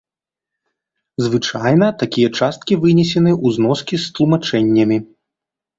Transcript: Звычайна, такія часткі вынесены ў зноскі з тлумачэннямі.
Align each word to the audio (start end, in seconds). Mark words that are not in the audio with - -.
Звычайна, 1.25 1.87
такія 2.05 2.29
часткі 2.41 2.73
вынесены 2.87 3.31
ў 3.37 3.47
зноскі 3.61 3.95
з 4.07 4.19
тлумачэннямі. 4.19 4.97